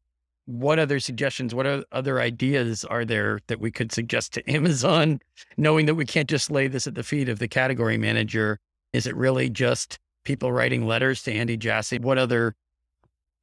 what 0.49 0.78
other 0.78 0.99
suggestions, 0.99 1.55
what 1.55 1.85
other 1.93 2.21
ideas 2.23 2.83
are 2.87 3.05
there 3.05 3.38
that 3.49 3.61
we 3.61 3.71
could 3.71 3.93
suggest 3.93 4.33
to 4.33 4.50
Amazon, 4.50 5.21
knowing 5.59 5.85
that 5.85 5.95
we 5.95 6.07
can't 6.07 6.28
just 6.28 6.50
lay 6.50 6.69
this 6.69 6.87
at 6.87 6.95
the 6.95 7.02
feet 7.02 7.28
of 7.28 7.38
the 7.38 7.47
category 7.47 7.99
manager? 7.99 8.59
Is 8.95 9.07
it 9.07 9.14
really 9.14 9.50
just 9.50 9.99
people 10.25 10.50
writing 10.50 10.87
letters 10.87 11.23
to 11.25 11.33
Andy 11.35 11.59
Jassy? 11.59 11.99
What 11.99 12.17
other 12.17 12.57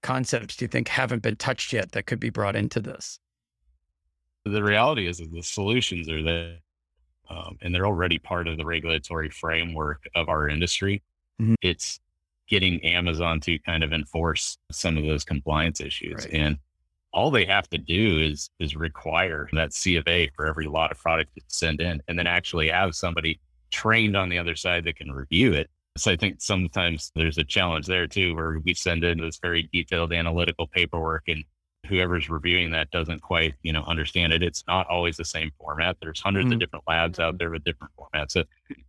concepts 0.02 0.56
do 0.56 0.66
you 0.66 0.70
think 0.70 0.88
haven't 0.88 1.22
been 1.22 1.36
touched 1.36 1.74
yet 1.74 1.92
that 1.92 2.08
could 2.08 2.20
be 2.20 2.32
brought 2.32 2.56
into 2.56 2.80
this? 2.80 3.20
The 4.44 4.64
reality 4.64 5.06
is 5.06 5.20
that 5.20 5.32
the 5.32 5.44
solutions 5.44 6.10
are 6.10 6.24
there, 6.24 6.58
um, 7.30 7.58
and 7.62 7.74
they're 7.74 7.86
already 7.86 8.18
part 8.18 8.48
of 8.48 8.58
the 8.58 8.66
regulatory 8.66 9.30
framework 9.30 10.08
of 10.16 10.28
our 10.28 10.50
industry. 10.50 11.04
Mhm. 11.40 11.54
It's 11.62 12.00
getting 12.48 12.84
Amazon 12.84 13.40
to 13.42 13.60
kind 13.60 13.84
of 13.84 13.94
enforce 13.94 14.58
some 14.72 14.98
of 14.98 15.04
those 15.04 15.24
compliance 15.24 15.80
issues, 15.82 16.26
Right. 16.26 16.34
and 16.34 16.58
all 17.16 17.32
they 17.32 17.46
have 17.46 17.68
to 17.70 17.78
do 17.80 18.20
is 18.20 18.50
is 18.60 18.76
require 18.76 19.50
that 19.54 19.74
C 19.74 19.96
of 19.96 20.08
A 20.08 20.30
for 20.36 20.46
every 20.46 20.68
lot 20.68 20.92
of 20.92 21.00
product 21.00 21.34
to 21.36 21.42
send 21.48 21.82
in, 21.82 22.02
and 22.08 22.20
then 22.20 22.28
actually 22.28 22.68
have 22.70 22.94
somebody 22.94 23.40
trained 23.72 24.16
on 24.16 24.30
the 24.30 24.38
other 24.38 24.56
side 24.56 24.84
that 24.86 24.98
can 24.98 25.12
review 25.12 25.54
it 25.54 25.70
So 25.98 26.12
I 26.12 26.18
think 26.18 26.42
sometimes 26.42 27.12
there's 27.16 27.38
a 27.38 27.44
challenge 27.44 27.88
there 27.88 28.06
too, 28.06 28.36
where 28.36 28.60
we 28.66 28.74
send 28.74 29.04
in 29.06 29.20
this 29.20 29.40
very 29.42 29.70
detailed 29.72 30.12
analytical 30.14 30.68
paperwork 30.68 31.24
and 31.28 31.44
whoever's 31.88 32.30
reviewing 32.30 32.72
that 32.72 32.90
doesn't 32.92 33.22
quite, 33.22 33.54
you 33.64 33.72
know, 33.72 33.84
understand 33.84 34.34
it. 34.34 34.44
It's 34.44 34.64
not 34.68 34.88
always 34.88 35.16
the 35.18 35.24
same 35.24 35.52
format. 35.60 35.96
There's 36.02 36.20
100s 36.20 36.48
Mhm. 36.50 36.54
of 36.54 36.60
different 36.60 36.86
labs 36.88 37.20
out 37.20 37.38
there 37.38 37.50
with 37.52 37.64
different 37.64 37.94
formats. 37.98 38.32
So 38.32 38.44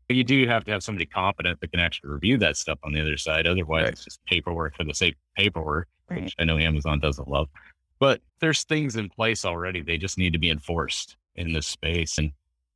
you 0.09 0.25
do 0.25 0.47
have 0.49 0.65
to 0.65 0.73
have 0.73 0.83
somebody 0.83 1.07
competent 1.07 1.61
that 1.61 1.71
can 1.71 1.79
actually 1.81 2.11
review 2.11 2.39
that 2.39 2.57
stuff 2.57 2.79
on 2.83 2.93
the 2.93 3.01
other 3.01 3.17
side. 3.19 3.47
Otherwise, 3.47 3.85
Right. 3.85 3.93
it's 3.93 4.05
just 4.05 4.25
paperwork 4.25 4.77
for 4.77 4.83
the 4.85 4.95
sake 4.95 5.15
of 5.15 5.21
paperwork, 5.37 5.89
Right. 6.11 6.25
which 6.25 6.35
I 6.39 6.45
know 6.45 6.59
Amazon 6.59 6.99
doesn't 6.99 7.29
love. 7.29 7.49
But 7.99 8.21
there's 8.41 8.65
things 8.65 8.97
in 8.97 9.09
place 9.09 9.45
already. 9.45 9.83
They 9.83 9.99
just 9.99 10.19
need 10.19 10.33
to 10.33 10.39
be 10.39 10.51
enforced 10.51 11.17
in 11.35 11.53
this 11.53 11.67
space. 11.67 12.19
And 12.19 12.33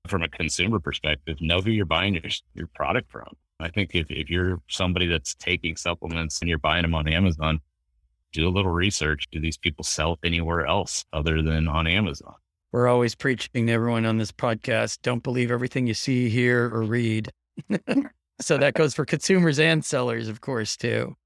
from 0.07 0.23
a 0.23 0.29
consumer 0.29 0.81
perspective, 0.81 1.41
know 1.41 1.61
who 1.61 1.71
you're 1.71 1.85
buying 1.85 2.15
your, 2.15 2.31
your 2.55 2.67
product 2.69 3.11
from. 3.11 3.37
I 3.61 3.69
think 3.69 3.95
if, 3.95 4.11
if 4.11 4.31
you're 4.31 4.61
somebody 4.69 5.07
that's 5.07 5.35
taking 5.35 5.77
supplements 5.77 6.41
and 6.41 6.49
you're 6.49 6.59
buying 6.59 6.83
them 6.83 6.95
on 6.95 7.07
Amazon, 7.09 7.61
do 8.33 8.49
a 8.49 8.51
little 8.51 8.71
research. 8.71 9.29
Do 9.31 9.41
these 9.41 9.59
people 9.59 9.85
sell 9.85 10.19
anywhere 10.25 10.67
else 10.67 11.05
other 11.13 11.43
than 11.43 11.69
on 11.69 11.87
Amazon? 11.87 12.35
We're 12.73 12.89
always 12.89 13.15
preaching 13.15 13.67
to 13.67 13.73
everyone 13.73 14.07
on 14.07 14.19
this 14.19 14.33
podcast 14.33 15.03
don't 15.03 15.23
believe 15.23 15.51
everything 15.51 15.87
you 15.87 15.95
see, 15.95 16.29
hear, 16.29 16.67
or 16.73 16.83
read. 16.83 17.33
so 18.41 18.57
that 18.59 18.75
goes 18.75 18.95
for 18.95 19.05
consumers 19.05 19.59
and 19.59 19.85
sellers, 19.85 20.29
of 20.29 20.41
course, 20.41 20.77
too. 20.77 21.17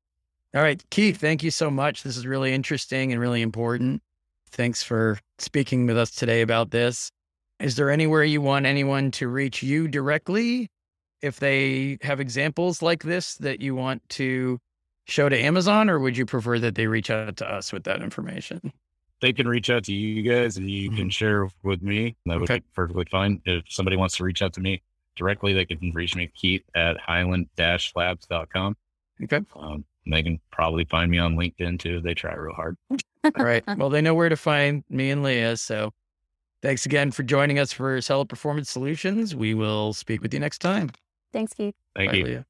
All 0.55 0.63
right, 0.63 0.83
Keith, 0.91 1.17
thank 1.19 1.43
you 1.43 1.51
so 1.51 1.71
much. 1.71 2.03
This 2.05 2.17
is 2.17 2.27
really 2.27 2.53
interesting 2.55 3.11
and 3.13 3.21
really 3.21 3.43
important. 3.43 4.03
Thanks 4.51 4.83
for 4.85 5.19
speaking 5.39 5.87
with 5.87 5.99
us 5.99 6.13
today 6.13 6.43
about 6.43 6.71
this. 6.71 7.11
Is 7.59 7.75
there 7.77 7.91
anywhere 7.91 8.23
you 8.23 8.41
want 8.41 8.67
anyone 8.67 9.11
to 9.13 9.27
reach 9.29 9.63
you 9.63 9.89
directly 9.89 10.69
if 11.23 11.41
they 11.41 11.99
have 12.03 12.21
examples 12.21 12.83
like 12.83 13.03
this 13.03 13.35
that 13.37 13.61
you 13.61 13.75
want 13.75 14.09
to 14.11 14.59
show 15.07 15.29
to 15.29 15.37
Amazon, 15.37 15.91
or 15.91 15.99
would 15.99 16.17
you 16.17 16.25
prefer 16.25 16.59
that 16.61 16.77
they 16.77 16.87
reach 16.87 17.11
out 17.11 17.37
to 17.39 17.51
us 17.51 17.73
with 17.73 17.85
that 17.85 18.01
information? 18.01 18.73
They 19.21 19.33
can 19.33 19.49
reach 19.49 19.71
out 19.71 19.85
to 19.85 19.93
you 19.93 20.23
guys 20.23 20.57
and 20.57 20.71
you 20.71 20.91
can 20.91 21.11
share 21.11 21.49
with 21.63 21.83
me. 21.83 22.15
That 22.27 22.41
would 22.41 22.51
Okay. 22.51 22.61
be 22.61 22.67
perfectly 22.75 23.07
fine. 23.11 23.41
If 23.45 23.65
somebody 23.69 23.97
wants 23.97 24.17
to 24.19 24.25
reach 24.25 24.43
out 24.43 24.53
to 24.55 24.61
me 24.61 24.83
directly, 25.17 25.53
they 25.53 25.65
can 25.65 25.93
reach 25.95 26.15
me, 26.15 26.31
Keith 26.35 26.63
at 26.75 26.97
highland-labs.com. 26.99 28.77
Okay. 29.23 29.41
Um, 29.57 29.85
they 30.07 30.23
can 30.23 30.41
probably 30.51 30.85
find 30.85 31.11
me 31.11 31.19
on 31.19 31.37
LinkedIn 31.37 31.79
too. 31.79 32.01
They 32.01 32.15
try 32.15 32.35
real 32.35 32.55
hard. 32.55 32.77
All 32.91 33.45
right. 33.45 33.65
Well, 33.77 33.91
they 33.91 34.03
know 34.03 34.15
where 34.15 34.29
to 34.29 34.37
find 34.37 34.85
me 34.91 35.11
and 35.11 35.23
Leah. 35.23 35.57
So 35.57 35.93
thanks 36.63 36.87
again 36.87 37.11
for 37.11 37.23
joining 37.23 37.59
us 37.59 37.73
for 37.73 38.01
Seller 38.01 38.25
Performance 38.25 38.71
Solutions. 38.71 39.35
We 39.35 39.55
will 39.55 39.93
speak 39.93 40.23
with 40.23 40.35
you 40.35 40.41
next 40.41 40.59
time. 40.59 40.91
Thanks, 41.33 41.53
Keith. 41.53 41.75
Thank 41.97 42.13
Bye, 42.13 42.19
you. 42.19 42.25
Leah. 42.25 42.47